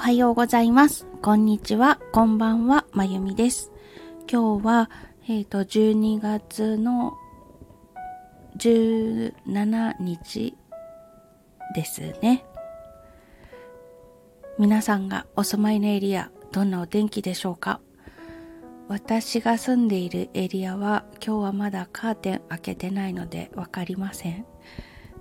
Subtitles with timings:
[0.00, 1.06] はようございます。
[1.20, 2.00] こんにちは。
[2.12, 2.86] こんばんは。
[2.92, 3.70] まゆみです。
[4.32, 4.90] 今日は、
[5.28, 7.18] えっ、ー、と、12月の
[8.56, 10.56] 17日
[11.74, 12.46] ですね。
[14.58, 17.82] 皆さんがお住まいのエリア、どんなお天気でしょうか
[18.88, 24.46] 私が住んでいるエリアは今日はまだカーテン開けてないのでわかりません。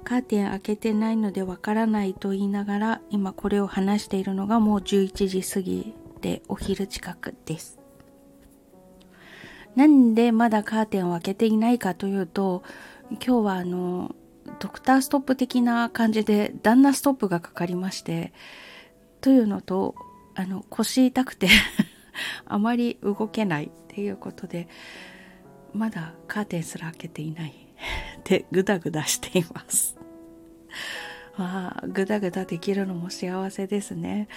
[0.10, 7.78] カーテン開けてないのでわからないと言いながら今これを話しているのがもう11時過ぎでお昼近くです。
[9.76, 12.64] なんでまだカーテンを開けていないかというと
[13.12, 14.16] 今日はあの
[14.58, 18.34] ドクターストップ的な感じで旦那ストップがかかりまして
[19.22, 19.94] というのと
[20.34, 21.50] あの腰痛くて
[22.46, 24.70] あまり動けないっていうことで
[25.72, 27.54] まだカーテンすら開けていない
[28.24, 29.99] でグダグダしています
[31.38, 34.28] まあグダグダできるのも幸せですね、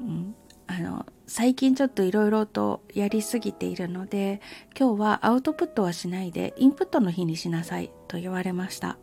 [0.00, 0.34] うん、
[0.66, 4.40] あの最近ちょっといろいろとやりすぎているので
[4.78, 8.98] 今日はアウトプットはしないでインプットの日にしなさいと言われました。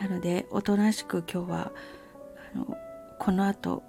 [0.00, 1.72] なのでおとなしく今日は
[2.54, 2.76] あの
[3.18, 3.82] この後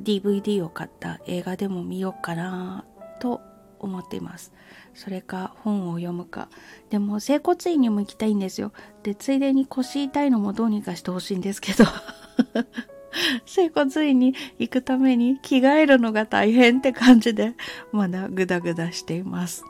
[0.00, 2.84] DVD を買った映画でも見ようかな
[3.20, 3.40] と
[3.84, 4.52] 思っています。
[4.94, 6.48] それか本を読むか。
[6.90, 8.72] でも整骨院にも行きたいんですよ。
[9.02, 11.84] でついでに腰痛いのもどうにかしてほしいんですけど。
[13.46, 17.54] 整骨院に行くために着替えるのが大変って感じで
[17.92, 19.64] まだグダグダしています、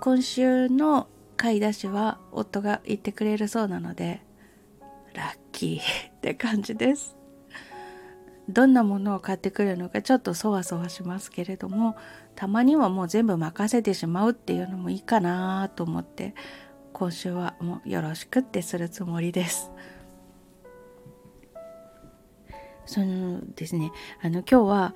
[0.00, 4.22] 今週の買い出しは夫が行ってくれるそうなので
[5.14, 7.16] ラッキーって感じです。
[8.48, 11.96] どんなものを買ってくるのかちょっとそわそわしますけれども
[12.34, 16.34] たまにはもう全部任せてしまうっていうのもいいかなと思って
[16.92, 19.70] 今週はもうよろしくってするつもりです。
[22.86, 23.90] そのですね
[24.22, 24.94] あの今日は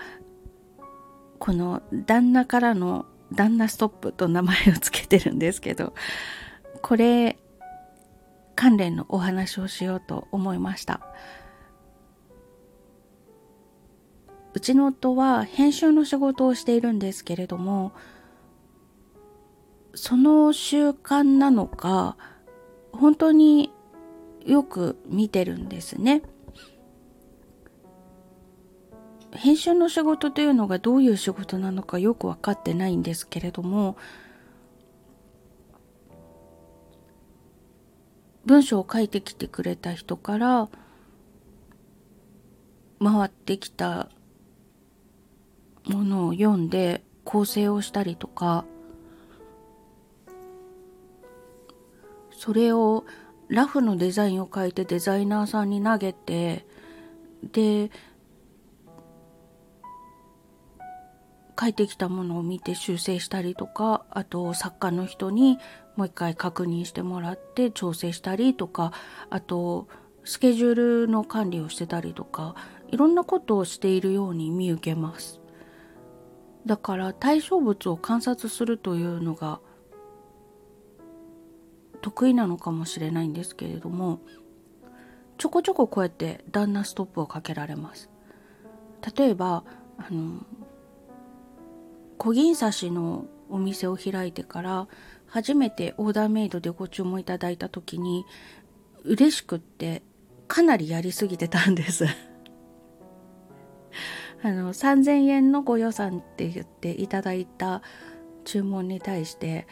[1.40, 5.94] この旦那からの旦那ストップと名前を付けてるんですけど
[6.82, 7.36] これ
[8.54, 11.00] 関連のお話をしようと思いました。
[14.52, 17.92] うちの夫は編集の仕事をしているんですけれども
[19.94, 22.16] その習慣なのか
[22.92, 23.72] 本当に
[24.44, 26.22] よく見てるんですね。
[29.32, 33.96] 編集の仕事というのがどういう仕事なのかよく分かってないんですけれども
[38.44, 40.68] 文章を書いてきてくれた人から
[43.02, 44.08] 回ってきた
[45.86, 48.64] ものを読んで構成をしたりとか
[52.32, 53.04] それを
[53.48, 56.64] ラフのデザインを書いてデザイナーさんに投げて
[57.52, 57.90] で
[61.60, 65.58] 書いてきたものを見て修正したりとかあと作家の人に
[65.96, 68.92] もう一回確認してもらって調整したりとか
[69.28, 69.86] あと
[70.24, 72.54] スケジュールの管理をしてたりとか
[72.88, 75.39] いろんなことをしているように見受けます。
[76.66, 79.60] だから対象物を観察するというのが
[82.02, 84.20] 得意なのかもしれないんですけれども
[85.38, 88.10] ちょこちょここうやって旦那ストップをかけられます。
[89.16, 89.64] 例えば
[89.96, 90.44] あの
[92.18, 94.88] 小銀刺しのお店を開いてから
[95.26, 98.26] 初めてオーダーメイドでご注文いただいた時に
[99.04, 100.02] 嬉しくって
[100.46, 102.04] かなりやりすぎてたんです。
[104.42, 107.82] あの3000円のご予算って言っていただいた
[108.44, 109.66] 注文に対して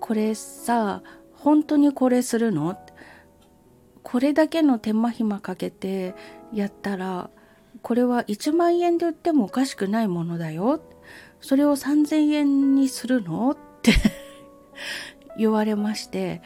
[0.00, 1.02] これさ
[1.32, 2.78] 本当にこれするの？
[4.02, 6.14] これだけの手間暇かけて
[6.52, 7.30] やったら
[7.82, 10.80] これは1万円で売ってもおかしくないものだよ？
[11.40, 13.50] それを3000円にするの？
[13.50, 13.92] って
[15.36, 16.40] 言われまして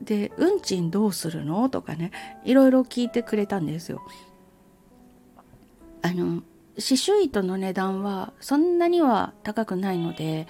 [0.00, 1.68] で運賃どうするの？
[1.68, 2.10] とかね
[2.44, 4.00] いろいろ聞いてくれたんですよ。
[6.02, 6.42] あの
[6.74, 10.46] 刺繍糸の値段はそんなには高くないので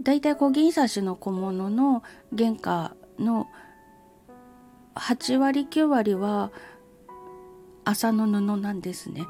[0.00, 2.02] だいたい小銀刺しの小物の
[2.36, 3.48] 原価の
[4.94, 6.52] 8割9割は
[7.84, 9.24] 麻の布なんですね。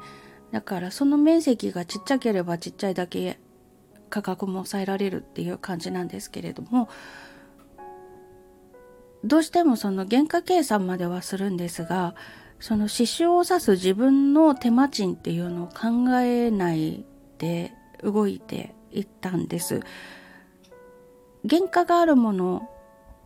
[0.51, 3.39] だからその面積がちっちゃければちっちゃいだけ
[4.09, 6.89] 価格も抑えられるっていう感じなんですけれども
[9.23, 12.15] どうしてもその原価計算まではするんですが
[12.59, 17.05] その刺繍を刺す自分の手間賃っていうのを考えない
[17.37, 17.73] で
[18.03, 19.81] 動いていったんです。
[21.49, 22.69] 原価があるもの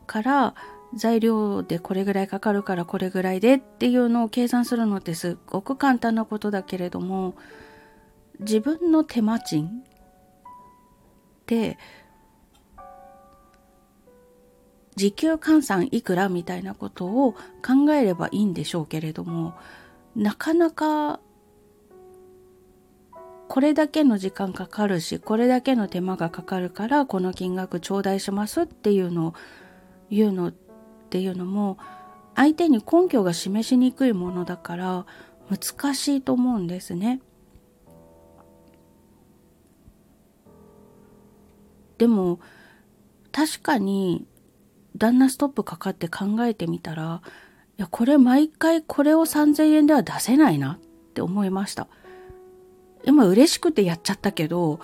[0.06, 0.56] から
[0.96, 7.36] 材料でこれぐらいかかるからこれぐらいでっていうのを計算するのってすっごく簡単なことだけれども
[8.40, 9.70] 自分の手間賃っ
[11.48, 11.78] て
[14.96, 19.54] 時給換算いくらみたいなことを考えればいいんでしょうけれども
[20.16, 21.20] なかなか
[23.48, 29.34] これだけの時間かかるしこれだけの手間がかかるからこの金額頂戴しますっていうのを
[30.10, 30.54] 言うのっ
[31.10, 31.78] ていうのも
[32.36, 35.06] 相手に根拠が示しにくいものだから
[35.50, 37.22] 難しいと思うんですね。
[41.98, 42.40] でも
[43.32, 44.26] 確かに
[44.98, 47.22] 旦那ストップかかって考えてみたら
[47.78, 50.80] いやこれ毎回これを3000円では出せないなっ
[51.14, 51.88] て思いました。
[53.06, 54.80] 今嬉しくてやっちゃったけど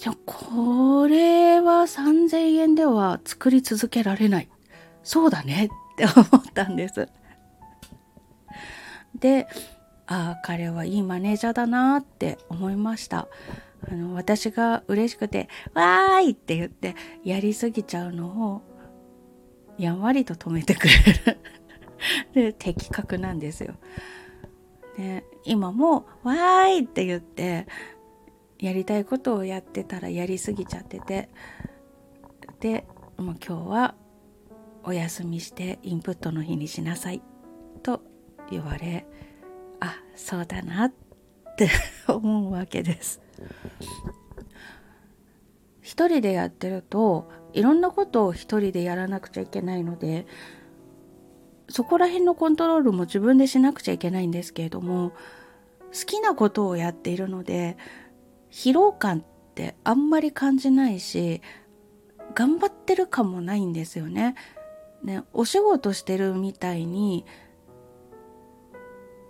[0.00, 4.48] いやこれは3000円では作り続けられない。
[5.02, 7.08] そうだねって思ったんです。
[9.18, 9.46] で
[10.06, 13.28] ああ彼はいいマネージャーだなって思いました。
[13.90, 16.94] あの私が嬉しくて「わーい!」って言って
[17.24, 18.62] やりすぎちゃうのを
[19.78, 21.38] やんわりと止めてくれる
[22.50, 23.74] で的確なんですよ。
[24.96, 27.66] で今も「わーい!」って言って
[28.58, 31.28] やりたいことをやってたらやりすぎちゃってて
[32.60, 32.86] で
[33.16, 33.94] もう今日は
[34.84, 37.22] お休みしてインプットの日にしなさい
[37.82, 38.02] と
[38.50, 39.06] 言われ
[39.80, 40.92] あそうだなっ
[41.56, 41.68] て
[42.06, 43.20] 思うわけです。
[45.80, 50.26] 一人でやってるといろんなことを一人でやらなくちゃいけないので
[51.68, 55.12] そこら辺のコントロールも自分でしなくちゃいけないんですけれども
[55.92, 57.76] 好きなことをやっているので
[58.50, 59.22] 疲労感っ
[59.54, 61.40] てあんまり感じないし
[62.34, 64.34] 頑張ってる感もないんですよね。
[65.02, 67.26] ねお仕事してるみたいに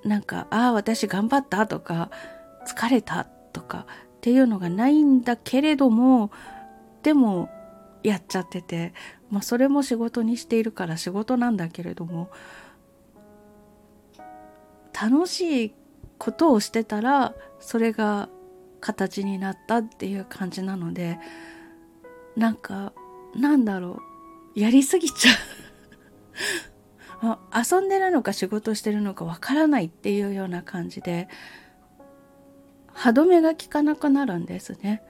[0.04, 2.10] なんか「ああ私頑張った」とか
[2.66, 3.86] 「疲れた」とか
[4.16, 6.30] っていうのがないんだけれども
[7.02, 7.48] でも
[8.02, 8.92] やっちゃってて、
[9.30, 12.30] まあ、それも仕事にしているから仕事なんだけれども
[14.92, 15.74] 楽しい
[16.18, 18.28] ことをしてたらそれが
[18.80, 21.18] 形になったっていう感じなので
[22.36, 22.92] なんか
[23.34, 24.00] なんだろ
[24.56, 25.32] うやりすぎちゃ
[27.22, 27.38] う
[27.72, 31.28] 遊んでるのか仕事してるのかわからないっていうような感じで
[32.92, 35.02] 歯止めが効かなくなるんですね。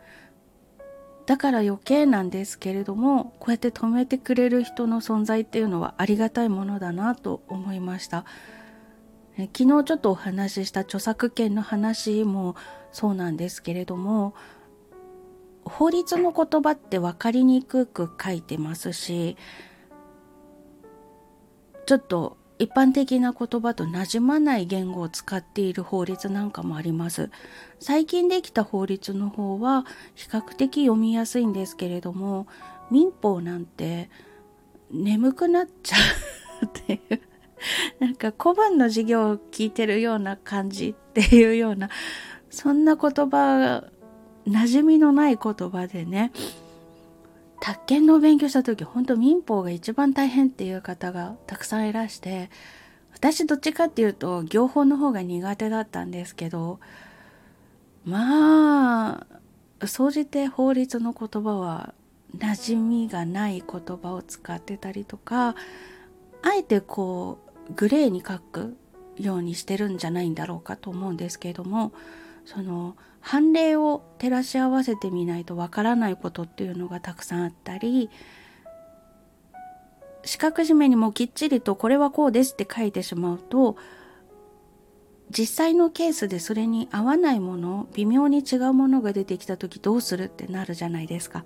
[1.33, 8.27] だから余計なんですけれどもこうやって止めてくれる人の存在っていうのはありがたいものだなと思いました。
[9.39, 12.55] え昨日ちょっとお話しした著作権の話も
[12.93, 14.35] そうなんですけれども
[15.65, 19.39] 法律の言葉って分かりにくく書いてますし
[21.87, 27.29] ちょっと一般的な言葉と馴染まない言語を使っている法律なんかもあります。
[27.81, 32.47] 最近できた法律の方は比較的読みやすいんですけれども、
[32.89, 34.11] 民法なんて
[34.93, 35.97] 眠くなっちゃ
[36.63, 37.21] うっていう、
[37.99, 41.91] なんか古文の授業を聞いてるような感じっていうような、
[42.49, 43.83] そんな言葉、
[44.47, 46.31] 馴染みのない言葉でね、
[47.63, 52.51] 宅建の勉強した時本当民法が一番大変っていう方がたくさんいらして
[53.15, 56.81] 私どっちかっていうと業法の方が苦手だったんですけど
[58.05, 59.25] ま
[59.81, 61.95] あ総じて法律の言葉は
[62.37, 65.55] 馴染みがない言葉を使ってたりとか
[66.43, 67.39] あえてこ
[67.71, 68.77] うグレーに書く
[69.19, 71.93] ようにしてるんじゃないんだろうかと思うんですけれども
[72.45, 78.11] その判例を照らし合わせてみないとわからないことっていうのがたくさんあったり
[80.25, 83.77] 四角締めにもきっちりとこれはこうですって書いてしまうと
[85.31, 91.45] 実際のケースでそれに合わないもの微妙に違うものが出てきた時どうするってなるじゃないですか。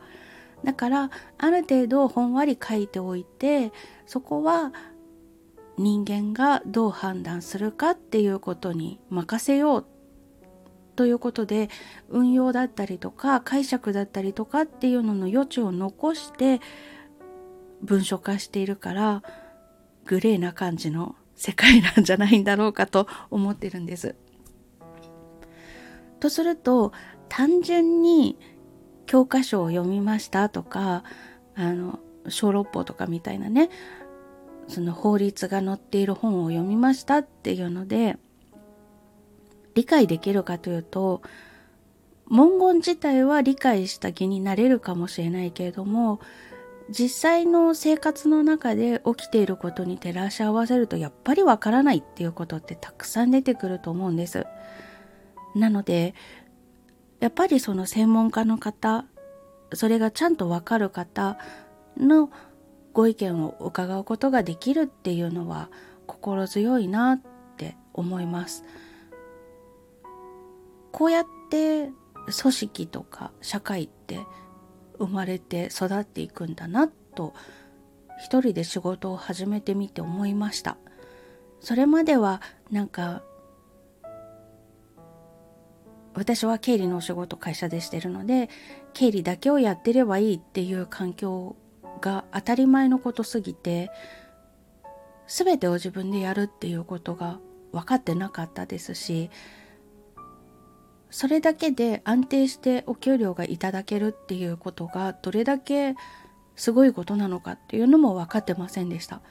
[0.64, 3.72] だからある程度ほんわり書いておいて
[4.06, 4.72] そこは
[5.78, 9.95] 人間がどう判断するかっていうことに任せようっ
[10.96, 11.68] ということで
[12.08, 16.60] 運用だったりとか解釈だったりとかっていうのの余地を残して
[17.82, 19.22] 文書化しているから
[20.06, 24.16] グレーな感じの世界なんじゃないんだろうかと思ってるんです。
[26.18, 26.92] とすると
[27.28, 28.38] 単純に
[29.04, 31.04] 教科書を読みましたとか
[31.54, 33.68] あの小六法とかみたいなね
[34.68, 38.16] その法律が載っている本を読みましたっていうので
[39.76, 41.22] 理解できるかというと
[42.28, 46.18] 文言自体は理解した気になれるかもしれないけれども
[46.88, 54.46] 実際の生活の中で起きていることに照らし合わせるとやっぱりわからないっていうことってたくさん出てくると思うんです。
[55.54, 56.14] なので
[57.20, 59.04] やっぱりその専門家の方
[59.72, 61.38] それがちゃんとわかる方
[61.98, 62.30] の
[62.92, 65.70] ご意見を伺うことができるっていうのは
[66.06, 67.20] 心強いなっ
[67.56, 68.64] て思います。
[70.96, 71.90] こうやって
[72.24, 74.20] 組織とか社会って
[74.98, 77.34] 生まれて育っていくんだなと
[78.24, 80.78] 一人で仕事を始めてみて思いました。
[81.60, 83.22] それまではなんか
[86.14, 88.48] 私は経理のお仕事会社でしてるので
[88.94, 91.56] 経理だけをやってればいいっていう環境
[92.00, 93.90] が当たり前のことすぎて
[95.26, 97.38] 全てを自分でやるっていうことが
[97.72, 99.28] 分かってなかったですし
[101.16, 105.94] それだけで安定してお給料がいただけるっていうことがどれだけ
[106.56, 109.22] すごいことなのかっていうのも分かってませんでした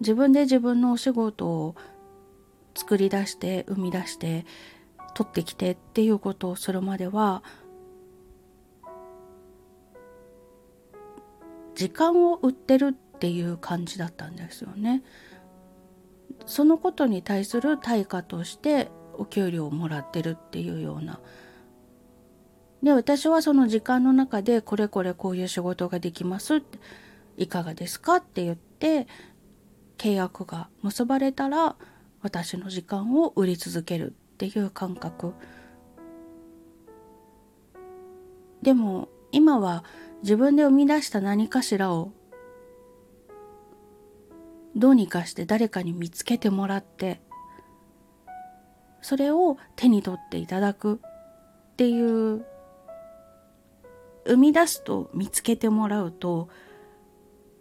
[0.00, 1.74] 自分で自分のお仕事を
[2.74, 4.46] 作り出して生み出して
[5.12, 7.42] 取ってきてっていうことをするまでは
[11.74, 15.02] 時間を売ってるっていう感じだったんですよね。
[16.46, 21.20] そのことに対する対価としてお給料をもらってるっていうような。
[22.82, 26.56] で私はその時間の中でこれこれこういう仕事ができます。
[26.56, 26.78] って
[27.36, 29.06] いかがですかって言って
[29.98, 31.76] 契約が結ばれたら
[32.22, 35.34] 私の時間を売り続けるっていう感覚。
[38.62, 39.84] でも今は
[40.22, 42.12] 自分で生み出した何かしらを
[44.74, 47.20] どうにかして誰かに見つけてもらって
[49.00, 52.44] それを手に取っていただくっていう
[54.26, 56.48] 生み出すと見つけてもらうと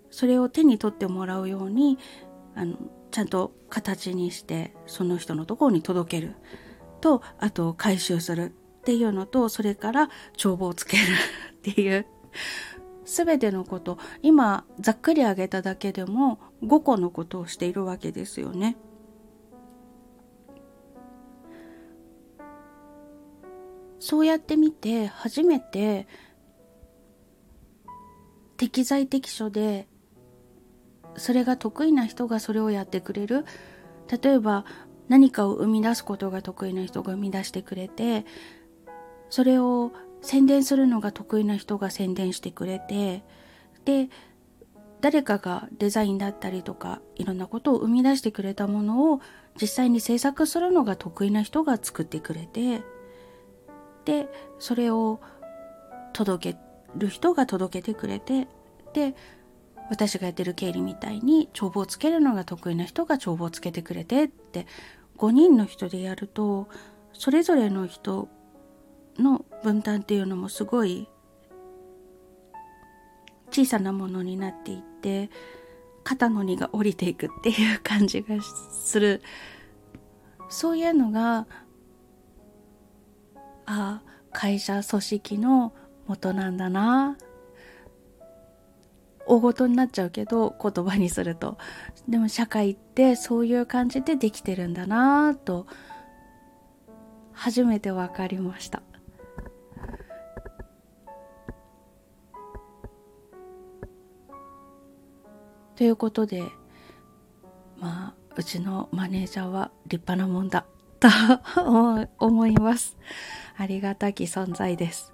[0.09, 1.97] それを手に取ってもらうように
[2.55, 2.77] あの
[3.11, 6.35] ちゃんと形にしてその人のところに届ける。
[7.01, 8.49] とあと回収するっ
[8.83, 11.03] ていうのとそれから帳簿をつける
[11.53, 12.05] っていう。
[13.05, 13.99] 全てのこと。
[14.23, 18.77] 今ざっくり挙げただけでも5個のことをしているわけですよね。
[24.05, 26.07] そうやって見て初めて
[28.55, 29.87] 適材適所で
[31.17, 33.45] それが得意な人がそれをやってくれる。
[34.07, 34.63] 例えば
[35.07, 38.27] 何かを生み出すことが得意な人が生み出してくれて
[39.31, 43.23] それを宣伝するのが得意な人が宣伝してくれて
[43.85, 44.09] で
[45.01, 49.21] 誰かがデザインだったりとかいろんなことを生み出してくれたものを
[49.59, 52.83] 実際に制作するのが得意な人が作ってくれて
[54.05, 54.27] で
[54.59, 55.19] それを
[56.13, 56.59] 届け
[56.95, 58.47] る人が届けてくれて
[58.93, 59.15] で
[59.89, 64.65] 私がやってる経理みたいに帳簿をつけるのが得意な人が帳簿をつけてくれてって
[65.17, 66.67] 5人の人でやると
[67.13, 68.27] それぞれの人
[69.17, 71.07] の分担っていうのもすごい
[73.51, 75.29] 小さなものになっていって
[76.03, 79.21] 肩の荷が下りていくっていう感じがする。
[80.49, 81.47] そういうのが
[83.65, 85.73] あ会社組織の
[86.07, 87.17] 元なんだな。
[89.27, 91.57] 大ごとになっちゃうけど言葉にすると。
[92.07, 95.65] でも社会ってそういう感じでできてるんだなと
[97.31, 98.83] 初めて分かりました。
[105.75, 106.43] ということで
[107.77, 110.65] まあうちのマネージャーは立派なもんだ
[110.99, 111.07] と
[112.19, 112.95] 思います。
[113.57, 115.13] ありがたき存在です。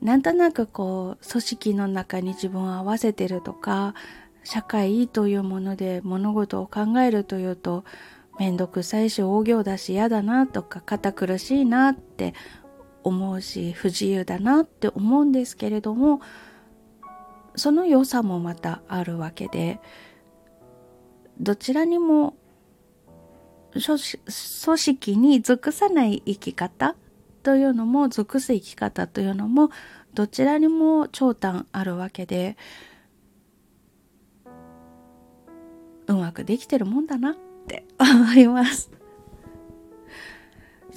[0.00, 3.94] なんとなくこう組織の中に自分を合わせてるとか
[4.42, 7.84] 社会というもので物事を考えるというと
[8.38, 12.34] 面倒くさいし大行だし嫌だなとか堅苦しいなって
[13.04, 16.20] 思うし不自由だなって思うんですけれども
[17.54, 19.78] その良さもまたあるわけで
[21.38, 22.34] どちらにも
[23.72, 26.94] 組織に属さない生き方
[27.42, 29.70] というのも属す生き方というのも
[30.14, 32.56] どちらにも長短あるわけで
[36.06, 37.34] うまくできてるもんだなっ
[37.66, 38.90] て思います。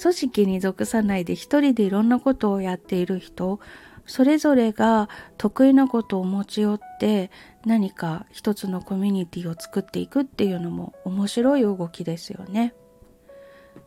[0.00, 3.60] 組織に属さないで一人でいろんなことをやっている人
[4.06, 7.30] それぞれが得意なことを持ち寄って
[7.64, 12.74] 何か一つのコミュニティを作っていくっていうのも面白い動きですよね。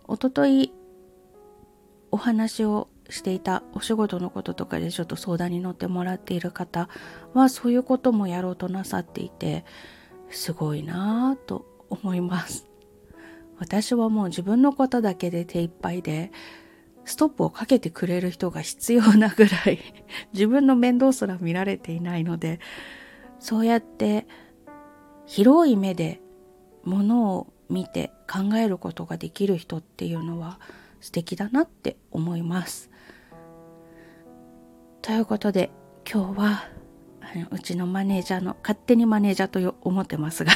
[0.08, 0.74] おととい
[2.12, 6.90] お話をしていたお仕事のこととかでちょっと相談に乗ってもらっている方
[7.34, 9.66] はそういうこともやろうとなさっていて
[10.30, 12.68] すごいなぁと思います
[13.58, 16.32] 私はもう自分のことだけで手一杯で
[17.10, 19.80] ストップをかけてくれる人が必要なぐらい
[20.32, 22.60] 自分の面倒すら見られていないので
[23.40, 24.28] そうやって
[25.26, 26.22] 広い目で
[26.84, 30.60] ものを見て考えることができる人っていうのは
[31.02, 32.92] 素敵だなって思います。
[35.02, 35.72] ということで
[36.12, 36.64] 今日は
[37.50, 40.52] うちのマネージャーの勝手にマネージャーと思ってますが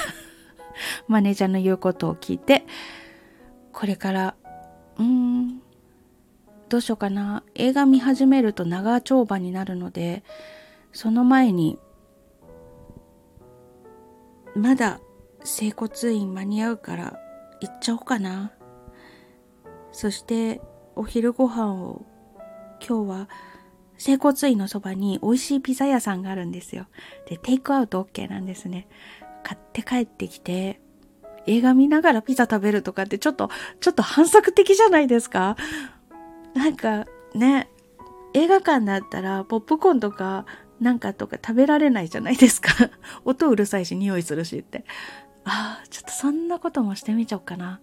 [1.07, 2.63] マネージャーの言うことを聞いて
[3.72, 4.36] これから
[4.98, 5.62] うーん
[6.70, 10.24] どうしようかな映画見始めると長丁場になるので
[10.91, 11.77] その前に
[14.55, 15.00] まだ
[15.43, 17.20] 整骨院間に合うから
[17.62, 18.51] 行っちゃおうかな
[19.91, 20.62] そして
[20.96, 22.05] お昼ご飯を
[22.88, 23.29] 今日は
[23.98, 26.88] 整骨院のそばに美味しいピザ屋さんがあるんですよ。
[27.29, 28.88] で、テイクアウト OK なんですね。
[29.43, 30.82] 買って帰ってきて、
[31.46, 35.55] 映画見ながらピザ食べるとかってちょっと、ちょっと反則的じゃないですか？
[36.53, 37.69] なんかね、
[38.33, 40.45] 映画館だったらポップコーンとか
[40.79, 42.72] なんかとか食べられないじゃないですか。
[43.25, 44.86] 音うるさいし匂いするしって。
[45.45, 47.81] ああ、ちょっとそんなこともしてみちゃおうかな。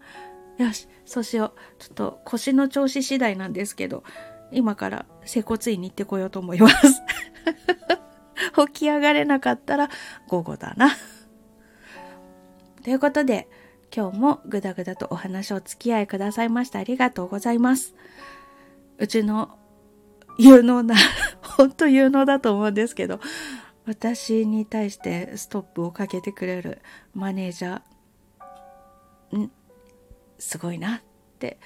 [0.59, 1.83] よし、そうしよう。
[1.83, 4.03] ちょっと腰の調子次第なんですけど、
[4.53, 7.03] 今から整骨院に行ってこようと思います。
[8.67, 9.89] 起き上がれなかったら
[10.29, 10.91] 午後だな。
[12.83, 13.49] ということで、
[13.95, 17.95] 今日もぐだぐだとお話をお付き合いくださいましてありがとうございます。
[19.01, 19.59] うちの
[20.39, 20.95] 有能な、
[21.43, 23.19] 本当有能だと思うんですけど、
[23.87, 26.81] 私に対してストップをかけてくれる
[27.15, 29.51] マネージャー、ん？
[30.39, 31.01] すごいなっ
[31.39, 31.59] て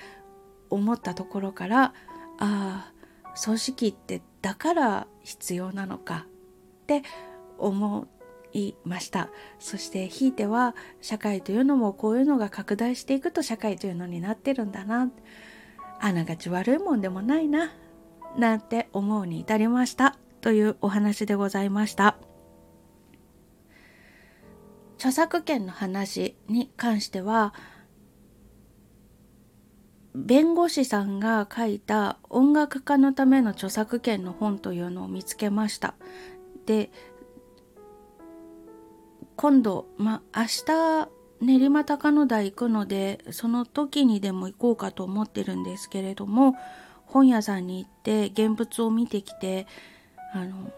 [0.70, 1.92] 思ったところからあ
[2.38, 2.92] あ
[3.42, 6.26] 組織ってだから必要なのか
[6.84, 7.02] って
[7.58, 8.06] 思
[8.52, 9.30] いました。
[9.58, 15.11] そしてひいては社会というのもこういうのが拡大していくと社会というのになってるんだな。
[16.00, 17.72] あながち悪いもんでもないな
[18.37, 22.16] なんて思うに至りましたというお話でございました
[24.96, 27.54] 著作権の話に関しては
[30.14, 35.94] 弁護士さんが書いた音楽家のための著作権の本というのを見つけました。
[36.66, 36.90] で、
[39.35, 41.09] 今度、まあ、明日、
[41.44, 46.57] 練馬高野台行くので、その時にでも行こうかと思ってるんですけれども、
[47.07, 49.66] 本屋さんに行って現物を見てきて、
[50.33, 50.72] あの、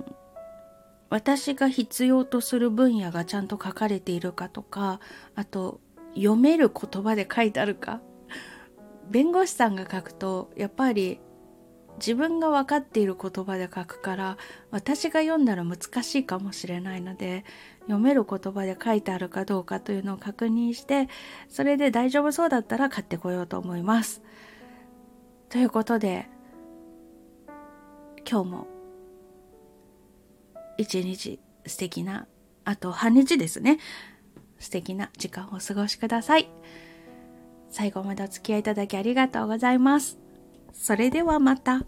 [1.08, 5.00] 私が必要とする分野がちゃんと書かれているかとか、
[5.34, 5.80] あと、
[6.14, 8.00] 読める言葉で書いてあるか。
[9.10, 11.20] 弁護士さんが書くとやっぱり
[11.98, 14.36] 自分が分かっている言葉で書くから
[14.70, 17.44] 私が読んだら難しいかもしれないので
[17.82, 21.08] 読める言葉で書いてあるかどうかというのを確認して
[21.48, 24.22] それで大丈夫そうだったら買ってこようと思います。
[25.48, 26.28] ということで
[28.28, 28.66] 今日も
[30.78, 32.26] 一日素敵な
[32.64, 33.78] あと半日ですね
[34.58, 36.48] 素敵な時間をお過ごしください。
[37.70, 40.25] 最後までお付き合いいただきありがとうございます。
[40.78, 41.84] それではまた。